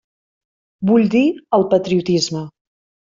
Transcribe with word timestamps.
Vull 0.91 1.05
dir 1.17 1.23
el 1.59 1.67
patriotisme. 1.75 2.43